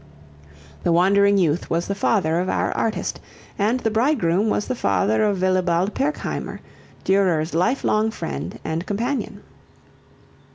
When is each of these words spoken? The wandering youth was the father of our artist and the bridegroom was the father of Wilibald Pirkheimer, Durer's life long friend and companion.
The 0.81 0.91
wandering 0.91 1.37
youth 1.37 1.69
was 1.69 1.85
the 1.85 1.93
father 1.93 2.39
of 2.39 2.49
our 2.49 2.71
artist 2.71 3.19
and 3.59 3.79
the 3.79 3.91
bridegroom 3.91 4.49
was 4.49 4.65
the 4.65 4.73
father 4.73 5.23
of 5.25 5.37
Wilibald 5.39 5.93
Pirkheimer, 5.93 6.59
Durer's 7.03 7.53
life 7.53 7.83
long 7.83 8.09
friend 8.09 8.57
and 8.65 8.87
companion. 8.87 9.43